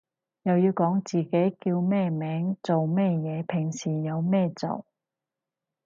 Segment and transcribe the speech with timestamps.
[0.41, 4.83] 又要講自己叫咩名做咩嘢平時有咩做